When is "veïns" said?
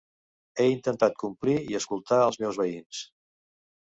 2.63-3.03